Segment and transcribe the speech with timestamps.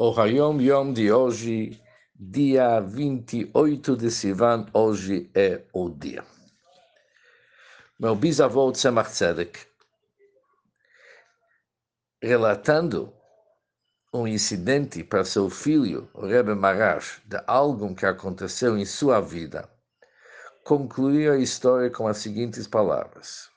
[0.00, 1.82] O Hayom Yom de hoje,
[2.14, 6.24] dia 28 de Sivan, hoje é o dia.
[7.98, 9.58] Meu bisavô Tzemach Tzedek,
[12.22, 13.12] relatando
[14.14, 19.68] um incidente para seu filho, o Rebbe Marash, de algo que aconteceu em sua vida,
[20.62, 23.50] concluiu a história com as seguintes palavras.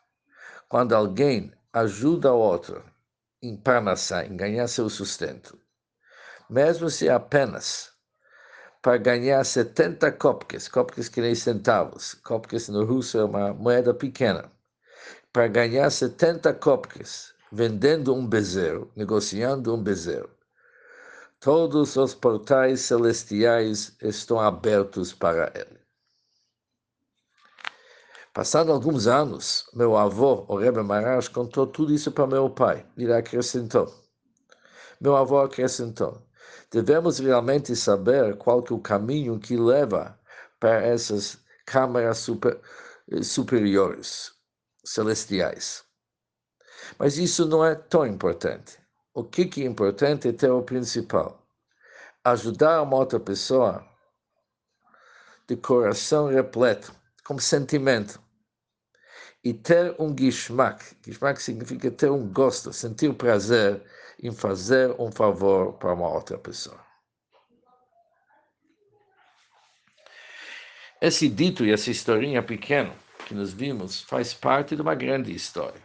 [0.68, 2.84] Quando alguém ajuda o outro
[3.44, 5.61] em parnassá, em ganhar seu sustento,
[6.52, 7.92] mesmo se apenas
[8.82, 14.52] para ganhar 70 kopkes, kopkes que nem centavos, kopkes no russo é uma moeda pequena,
[15.32, 20.30] para ganhar 70 kopkes, vendendo um bezerro, negociando um bezerro,
[21.40, 25.80] todos os portais celestiais estão abertos para ele.
[28.34, 32.86] Passando alguns anos, meu avô, o Rebbe Marash, contou tudo isso para meu pai.
[32.98, 33.94] Ele acrescentou.
[35.02, 36.22] Meu avô acrescentou.
[36.72, 40.18] Devemos realmente saber qual que é o caminho que leva
[40.58, 42.62] para essas câmaras super,
[43.22, 44.32] superiores,
[44.86, 45.84] celestiais.
[46.98, 48.80] Mas isso não é tão importante.
[49.14, 51.46] O que, que é importante é ter o principal.
[52.24, 53.86] Ajudar uma outra pessoa
[55.48, 56.94] de coração repleto,
[57.26, 58.22] com sentimento.
[59.44, 60.96] E ter um gishmak.
[61.04, 63.84] Gishmak significa ter um gosto, sentir prazer
[64.22, 66.80] em fazer um favor para uma outra pessoa.
[71.02, 72.94] Esse dito e essa historinha pequena
[73.26, 75.82] que nós vimos faz parte de uma grande história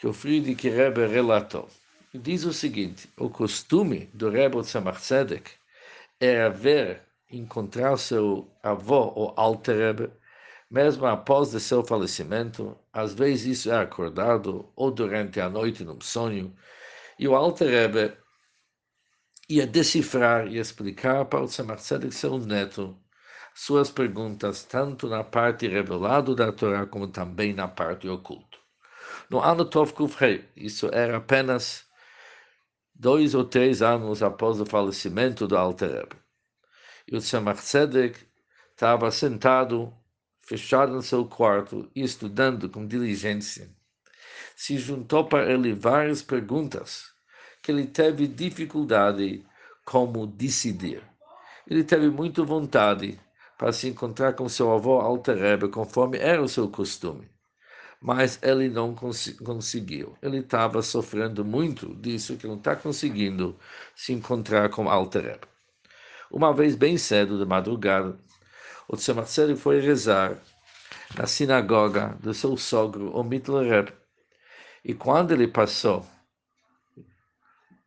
[0.00, 1.68] que o Friedrich Rebbe relatou.
[2.14, 5.50] Diz o seguinte: o costume do Rebbe Tzemach Tzedek
[6.18, 10.10] era ver encontrar seu avô, o Alter Rebbe,
[10.70, 12.74] mesmo após de seu falecimento.
[12.90, 16.56] Às vezes isso é acordado ou durante a noite num sonho
[17.20, 18.16] e o Alter Rebbe
[19.46, 22.98] ia decifrar e explicar para o Tzemach Tzedek, seu neto,
[23.54, 28.56] suas perguntas, tanto na parte revelada da Torá, como também na parte oculta.
[29.28, 31.84] No ano Tov Kufrei, isso era apenas
[32.94, 36.16] dois ou três anos após o falecimento do Alter Rebbe.
[37.06, 38.18] E o Tzemach Tzedek
[38.70, 39.92] estava sentado,
[40.40, 43.70] fechado no seu quarto, estudando com diligência
[44.60, 47.06] se juntou para ele várias perguntas
[47.62, 49.42] que ele teve dificuldade
[49.86, 51.02] como decidir.
[51.66, 53.18] Ele teve muita vontade
[53.56, 57.26] para se encontrar com seu avô Alter conforme era o seu costume.
[58.02, 60.14] Mas ele não cons conseguiu.
[60.20, 63.58] Ele estava sofrendo muito disso, que não está conseguindo
[63.96, 65.40] se encontrar com Alter
[66.30, 68.14] Uma vez bem cedo, de madrugada,
[68.86, 70.36] o Tzemach foi rezar
[71.16, 73.98] na sinagoga do seu sogro, o Mittler
[74.84, 76.06] e quando ele passou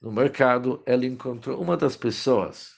[0.01, 2.73] no mercado, ele encontrou uma das pessoas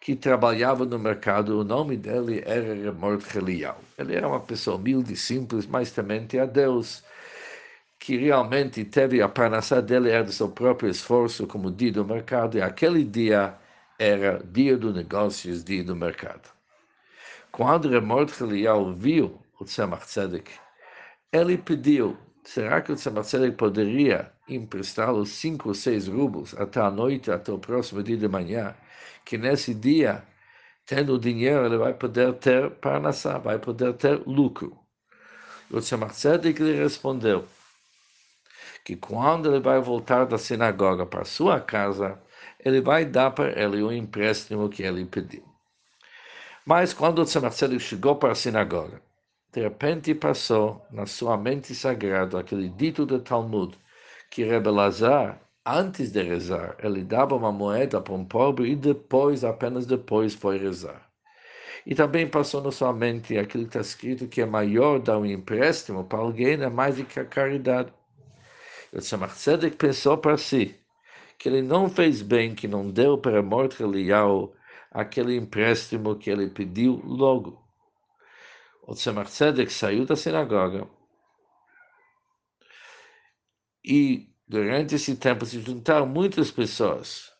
[0.00, 1.58] que trabalhava no mercado.
[1.58, 3.80] O nome dele era Remort Helial.
[3.98, 7.02] Ele era uma pessoa humilde, simples, mas temente a Deus,
[7.98, 12.56] que realmente teve a parnassá dele era do seu próprio esforço, como dia do mercado,
[12.56, 13.54] e aquele dia
[13.98, 16.48] era dia do negócios, dia do mercado.
[17.52, 20.50] Quando Remort Helial viu o Tzemach Tzedek,
[21.32, 27.30] ele pediu Será que o Tzemach poderia emprestá-lo cinco ou seis rublos até a noite,
[27.30, 28.74] até o próximo dia de manhã,
[29.24, 30.24] que nesse dia,
[30.86, 34.76] tendo o dinheiro, ele vai poder ter parnassá, vai poder ter lucro.
[35.70, 37.46] O Tzemach lhe respondeu
[38.84, 42.20] que quando ele vai voltar da sinagoga para sua casa,
[42.58, 45.44] ele vai dar para ele o empréstimo que ele pediu.
[46.64, 49.02] Mas quando o Tzemach chegou para a sinagoga,
[49.52, 53.76] de repente passou na sua mente sagrada aquele dito do Talmud,
[54.30, 59.42] que Rebbe Lazar, antes de rezar, ele dava uma moeda para um pobre e depois,
[59.42, 61.10] apenas depois, foi rezar.
[61.84, 65.26] E também passou na sua mente aquilo que está escrito que é maior dar um
[65.26, 67.92] empréstimo para alguém é mais do que a caridade.
[68.92, 70.76] O Tzemach Tzedek pensou para si
[71.38, 73.42] que ele não fez bem, que não deu para
[73.80, 74.52] Eliyahu
[74.90, 77.69] aquele empréstimo que ele pediu logo
[78.90, 80.84] o Tzemach Tzedek saiu da sinagoga
[83.84, 87.30] e durante esse tempo se juntaram muitas pessoas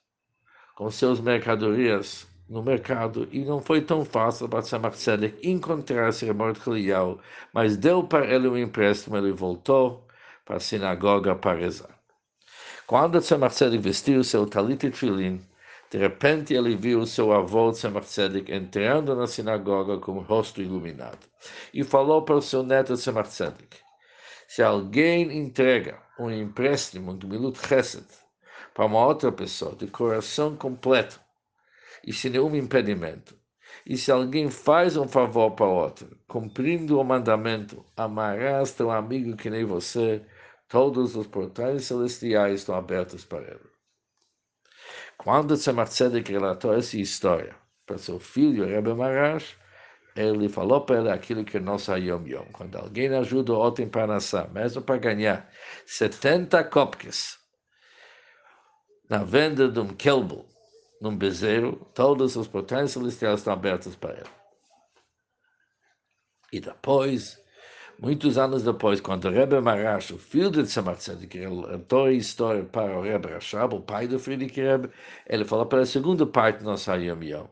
[0.76, 6.64] com seus mercadorias no mercado e não foi tão fácil para Tzemach Tzedek encontrar Siremort
[6.68, 7.20] Eliyahu,
[7.52, 10.06] mas deu para ele um empréstimo, ele voltou
[10.44, 11.98] para a sinagoga para rezar.
[12.86, 15.44] Quando Tzemach Tzedek vestiu seu talit e tefilin,
[15.90, 18.08] de repente ele viu seu avô Tzemach
[18.48, 21.26] entrando na sinagoga com o rosto iluminado
[21.74, 23.30] e falou para o seu neto Tzemach
[24.48, 28.04] se alguém entrega um empréstimo de Milut Chesed
[28.74, 31.20] para uma outra pessoa, de coração completo
[32.04, 33.34] e sem nenhum impedimento.
[33.86, 39.48] E se alguém faz um favor para outro, cumprindo o mandamento, amarás teu amigo que
[39.48, 40.22] nem você,
[40.68, 43.69] todos os portais celestiais estão abertos para ele.
[45.22, 49.54] Quando Tzemach Tzedek relatou essa história para seu filho, Rebbe Marash,
[50.16, 52.46] ele falou para ele aquilo que nós Yom Yom.
[52.52, 55.50] Quando alguém ajuda outro em Parnassá, mesmo para ganhar
[55.84, 57.38] 70 copques
[59.10, 60.46] na venda de um kelbo,
[61.02, 64.30] num bezerro, todos os portais celestiais estão abertos para ele.
[66.50, 67.38] E depois,
[68.00, 72.64] muitos anos depois, quando o Rebbe Marash, o filho de Tzemach Tzedek, relatou a história
[72.64, 74.90] para o Rebbe Rashab, o pai do Friedrich Rebbe,
[75.26, 77.46] ele falou para a segunda parte do nosso Yom Yom.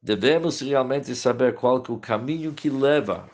[0.00, 3.28] Devemos realmente saber qual é o caminho que leva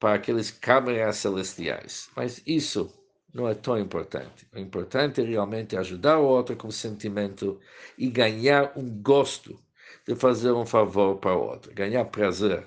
[0.00, 2.10] para aqueles câmeras celestiais.
[2.16, 2.92] Mas isso
[3.32, 4.48] não é tão importante.
[4.52, 7.60] O importante é realmente ajudar o outro com sentimento
[7.96, 9.56] e ganhar um gosto
[10.06, 12.66] de fazer um favor para o outro, ganhar prazer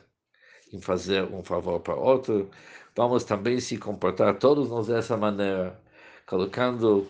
[0.71, 2.49] em fazer um favor para outro.
[2.95, 5.79] Vamos também se comportar todos nós dessa maneira,
[6.25, 7.07] colocando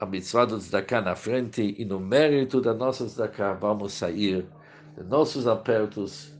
[0.00, 4.46] a mitzvah do tzedakah na frente e no mérito da nossa tzedakah vamos sair
[4.96, 6.32] de nossos apertos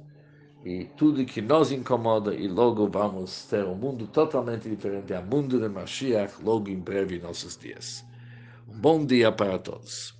[0.64, 5.58] e tudo que nos incomoda e logo vamos ter um mundo totalmente diferente, a mundo
[5.58, 8.04] de Mashiach, logo em breve em nossos dias.
[8.68, 10.16] Um bom dia para todos.